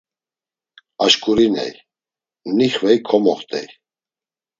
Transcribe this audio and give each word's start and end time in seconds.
Aşǩuriney, 1.03 1.73
nixvey 2.57 2.97
komoxt̆ey. 3.07 3.67